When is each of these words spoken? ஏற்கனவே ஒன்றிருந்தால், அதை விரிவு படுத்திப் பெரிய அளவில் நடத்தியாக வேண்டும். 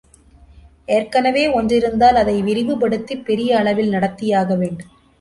ஏற்கனவே 0.85 1.47
ஒன்றிருந்தால், 1.47 2.17
அதை 2.23 2.41
விரிவு 2.41 2.77
படுத்திப் 2.77 3.25
பெரிய 3.25 3.57
அளவில் 3.57 3.91
நடத்தியாக 3.91 4.57
வேண்டும். 4.57 4.89